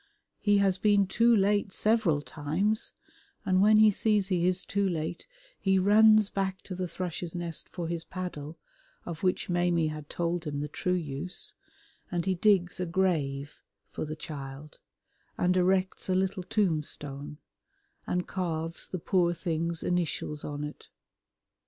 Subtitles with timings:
[0.39, 2.93] He has been too late several times,
[3.45, 5.27] and when he sees he is too late
[5.59, 8.57] he runs back to the Thrush's Nest for his paddle,
[9.05, 11.53] of which Maimie had told him the true use,
[12.09, 13.61] and he digs a grave
[13.91, 14.79] for the child
[15.37, 17.37] and erects a little tombstone
[18.07, 20.89] and carves the poor thing's initials on it.